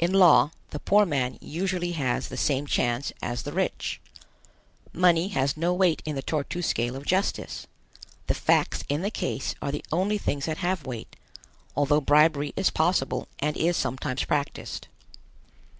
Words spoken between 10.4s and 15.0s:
that have weight, although bribery is possible and is sometimes practiced.